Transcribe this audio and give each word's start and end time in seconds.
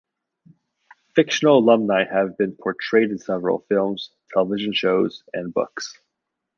Fictional 1.13 1.59
alumni 1.59 2.03
have 2.11 2.35
been 2.35 2.55
portrayed 2.55 3.11
in 3.11 3.19
several 3.19 3.59
films, 3.69 4.09
television 4.33 4.73
shows, 4.73 5.23
and 5.31 5.53
books. 5.53 5.95